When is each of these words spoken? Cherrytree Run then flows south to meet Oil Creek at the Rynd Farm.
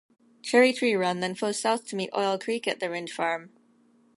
Cherrytree 0.41 0.99
Run 0.99 1.19
then 1.19 1.35
flows 1.35 1.59
south 1.59 1.85
to 1.85 1.95
meet 1.95 2.09
Oil 2.17 2.39
Creek 2.39 2.67
at 2.67 2.79
the 2.79 2.89
Rynd 2.89 3.11
Farm. 3.11 3.51